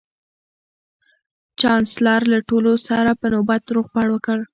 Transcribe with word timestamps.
چانسلر 1.59 2.21
له 2.33 2.39
ټولو 2.49 2.71
سره 2.87 3.09
په 3.21 3.27
نوبت 3.33 3.63
روغبړ 3.75 4.05
وکړ 4.11 4.37